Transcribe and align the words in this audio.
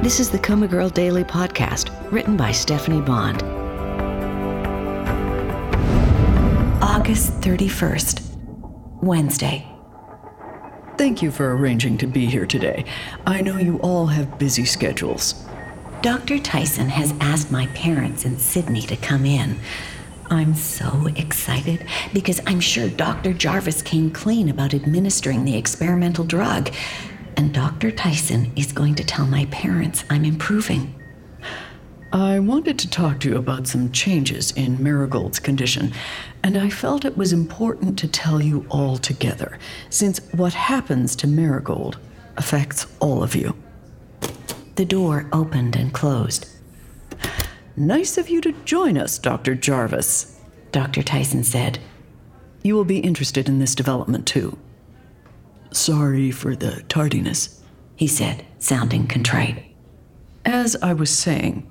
This 0.00 0.20
is 0.20 0.30
the 0.30 0.38
Coma 0.38 0.68
Girl 0.68 0.88
Daily 0.88 1.24
Podcast, 1.24 1.90
written 2.12 2.36
by 2.36 2.52
Stephanie 2.52 3.00
Bond. 3.00 3.42
August 6.80 7.32
31st, 7.40 8.22
Wednesday. 9.02 9.66
Thank 10.96 11.20
you 11.20 11.32
for 11.32 11.56
arranging 11.56 11.98
to 11.98 12.06
be 12.06 12.26
here 12.26 12.46
today. 12.46 12.84
I 13.26 13.40
know 13.40 13.56
you 13.56 13.78
all 13.78 14.06
have 14.06 14.38
busy 14.38 14.64
schedules. 14.64 15.44
Dr. 16.00 16.38
Tyson 16.38 16.88
has 16.88 17.12
asked 17.20 17.50
my 17.50 17.66
parents 17.68 18.24
in 18.24 18.38
Sydney 18.38 18.82
to 18.82 18.96
come 18.96 19.26
in. 19.26 19.58
I'm 20.30 20.54
so 20.54 21.08
excited 21.16 21.84
because 22.12 22.40
I'm 22.46 22.60
sure 22.60 22.88
Dr. 22.88 23.32
Jarvis 23.32 23.82
came 23.82 24.12
clean 24.12 24.48
about 24.48 24.74
administering 24.74 25.44
the 25.44 25.56
experimental 25.56 26.24
drug. 26.24 26.70
And 27.38 27.54
Dr. 27.54 27.92
Tyson 27.92 28.50
is 28.56 28.72
going 28.72 28.96
to 28.96 29.04
tell 29.04 29.24
my 29.24 29.44
parents 29.44 30.04
I'm 30.10 30.24
improving. 30.24 31.00
I 32.12 32.40
wanted 32.40 32.80
to 32.80 32.90
talk 32.90 33.20
to 33.20 33.28
you 33.28 33.36
about 33.36 33.68
some 33.68 33.92
changes 33.92 34.50
in 34.50 34.82
Marigold's 34.82 35.38
condition, 35.38 35.92
and 36.42 36.58
I 36.58 36.68
felt 36.68 37.04
it 37.04 37.16
was 37.16 37.32
important 37.32 37.96
to 38.00 38.08
tell 38.08 38.42
you 38.42 38.66
all 38.70 38.98
together, 38.98 39.56
since 39.88 40.18
what 40.32 40.52
happens 40.52 41.14
to 41.14 41.28
Marigold 41.28 41.96
affects 42.36 42.88
all 42.98 43.22
of 43.22 43.36
you. 43.36 43.54
The 44.74 44.84
door 44.84 45.28
opened 45.32 45.76
and 45.76 45.92
closed. 45.92 46.48
Nice 47.76 48.18
of 48.18 48.28
you 48.28 48.40
to 48.40 48.52
join 48.64 48.98
us, 48.98 49.16
Dr. 49.16 49.54
Jarvis, 49.54 50.40
Dr. 50.72 51.04
Tyson 51.04 51.44
said. 51.44 51.78
You 52.64 52.74
will 52.74 52.84
be 52.84 52.98
interested 52.98 53.48
in 53.48 53.60
this 53.60 53.76
development, 53.76 54.26
too. 54.26 54.58
Sorry 55.72 56.30
for 56.30 56.56
the 56.56 56.82
tardiness, 56.88 57.62
he 57.96 58.06
said, 58.06 58.44
sounding 58.58 59.06
contrite. 59.06 59.74
As 60.44 60.76
I 60.82 60.92
was 60.92 61.10
saying, 61.10 61.70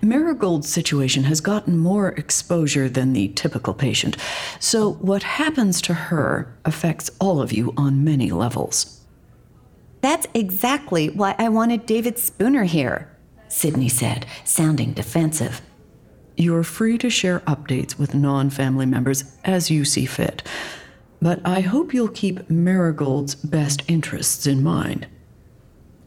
Marigold's 0.00 0.68
situation 0.68 1.24
has 1.24 1.40
gotten 1.40 1.78
more 1.78 2.08
exposure 2.10 2.88
than 2.88 3.12
the 3.12 3.28
typical 3.28 3.74
patient, 3.74 4.16
so 4.60 4.92
what 4.94 5.22
happens 5.22 5.80
to 5.82 5.94
her 5.94 6.56
affects 6.64 7.10
all 7.20 7.40
of 7.40 7.52
you 7.52 7.72
on 7.76 8.04
many 8.04 8.30
levels. 8.30 9.00
That's 10.02 10.26
exactly 10.34 11.10
why 11.10 11.34
I 11.38 11.48
wanted 11.48 11.86
David 11.86 12.18
Spooner 12.18 12.64
here, 12.64 13.16
Sydney 13.48 13.88
said, 13.88 14.26
sounding 14.44 14.92
defensive. 14.92 15.60
You're 16.36 16.64
free 16.64 16.98
to 16.98 17.10
share 17.10 17.40
updates 17.40 17.98
with 17.98 18.14
non 18.14 18.50
family 18.50 18.86
members 18.86 19.24
as 19.44 19.70
you 19.70 19.84
see 19.84 20.06
fit, 20.06 20.42
but 21.22 21.40
I 21.44 21.60
hope 21.60 21.94
you'll 21.94 22.08
keep 22.08 22.50
Marigold's 22.50 23.36
best 23.36 23.82
interests 23.86 24.44
in 24.44 24.60
mind. 24.60 25.06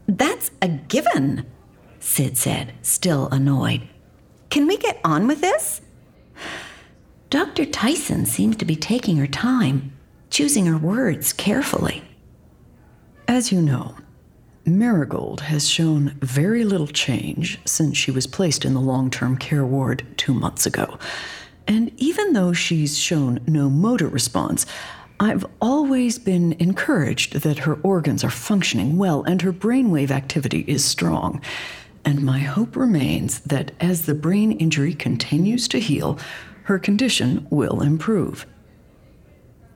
That's 0.08 0.52
a 0.62 0.68
given, 0.68 1.46
Sid 2.00 2.38
said, 2.38 2.74
still 2.82 3.30
annoyed. 3.30 3.88
Can 4.50 4.68
we 4.68 4.78
get 4.78 5.00
on 5.06 5.26
with 5.26 5.40
this? 5.40 5.82
Dr. 7.30 7.66
Tyson 7.66 8.26
seems 8.26 8.58
to 8.58 8.66
be 8.66 8.76
taking 8.76 9.16
her 9.16 9.26
time, 9.26 9.94
choosing 10.30 10.66
her 10.66 10.78
words 10.78 11.32
carefully. 11.32 12.04
As 13.26 13.54
you 13.54 13.62
know, 13.62 13.96
Marigold 14.66 15.42
has 15.42 15.70
shown 15.70 16.18
very 16.22 16.66
little 16.66 16.88
change 16.88 17.60
since 17.66 17.98
she 17.98 18.12
was 18.12 18.28
placed 18.28 18.66
in 18.66 18.74
the 18.74 18.82
long 18.82 19.10
term 19.10 19.38
care 19.38 19.66
ward 19.66 20.06
two 20.18 20.34
months 20.34 20.66
ago. 20.66 21.00
And 21.68 21.92
even 21.98 22.34
though 22.34 22.52
she's 22.54 22.98
shown 22.98 23.40
no 23.48 23.70
motor 23.70 24.08
response, 24.08 24.66
I've 25.20 25.46
always 25.62 26.20
been 26.20 26.54
encouraged 26.60 27.34
that 27.34 27.60
her 27.60 27.76
organs 27.84 28.24
are 28.24 28.30
functioning 28.30 28.98
well 28.98 29.24
and 29.24 29.42
her 29.42 29.54
brainwave 29.54 30.12
activity 30.12 30.66
is 30.68 30.84
strong. 30.84 31.42
And 32.04 32.24
my 32.24 32.40
hope 32.40 32.76
remains 32.76 33.40
that 33.42 33.72
as 33.80 34.06
the 34.06 34.14
brain 34.14 34.52
injury 34.54 34.94
continues 34.94 35.68
to 35.70 35.80
heal, 35.80 36.20
her 36.64 36.78
condition 36.78 37.48
will 37.50 37.82
improve. 37.82 38.46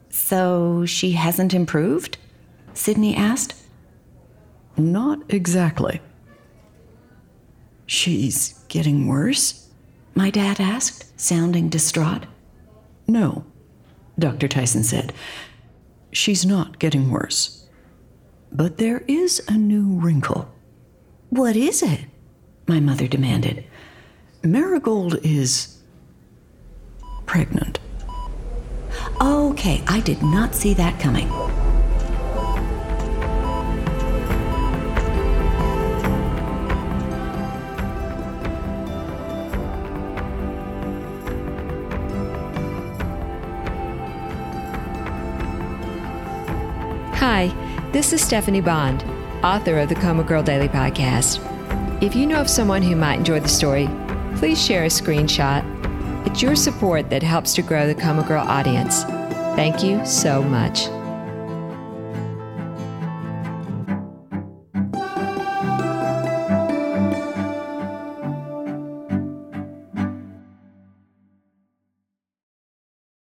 So 0.09 0.85
she 0.85 1.11
hasn't 1.11 1.53
improved? 1.53 2.17
Sydney 2.73 3.15
asked. 3.15 3.55
Not 4.77 5.19
exactly. 5.29 6.01
She's 7.85 8.53
getting 8.67 9.07
worse? 9.07 9.69
My 10.15 10.29
dad 10.29 10.59
asked, 10.59 11.19
sounding 11.19 11.69
distraught. 11.69 12.25
No, 13.07 13.45
Dr. 14.19 14.47
Tyson 14.47 14.83
said. 14.83 15.13
She's 16.11 16.45
not 16.45 16.79
getting 16.79 17.09
worse. 17.09 17.67
But 18.51 18.77
there 18.77 19.03
is 19.07 19.41
a 19.47 19.53
new 19.57 19.99
wrinkle. 19.99 20.49
What 21.29 21.55
is 21.55 21.83
it? 21.83 22.01
My 22.67 22.79
mother 22.79 23.07
demanded. 23.07 23.65
Marigold 24.43 25.19
is 25.23 25.81
pregnant. 27.25 27.79
Okay, 29.21 29.83
I 29.87 29.99
did 29.99 30.21
not 30.23 30.55
see 30.55 30.73
that 30.75 30.99
coming. 30.99 31.29
Hi, 47.19 47.47
this 47.91 48.13
is 48.13 48.21
Stephanie 48.21 48.61
Bond, 48.61 49.03
author 49.43 49.77
of 49.79 49.89
the 49.89 49.95
Coma 49.95 50.23
Girl 50.23 50.41
Daily 50.41 50.69
Podcast. 50.69 51.43
If 52.01 52.15
you 52.15 52.25
know 52.25 52.39
of 52.39 52.49
someone 52.49 52.81
who 52.81 52.95
might 52.95 53.15
enjoy 53.15 53.41
the 53.41 53.49
story, 53.49 53.89
please 54.37 54.57
share 54.57 54.85
a 54.85 54.87
screenshot. 54.87 55.65
It's 56.25 56.41
your 56.41 56.55
support 56.55 57.09
that 57.09 57.21
helps 57.21 57.53
to 57.55 57.61
grow 57.61 57.87
the 57.87 57.93
Coma 57.93 58.23
Girl 58.23 58.41
audience. 58.47 59.03
Thank 59.03 59.83
you 59.83 60.05
so 60.05 60.41
much. 60.41 60.87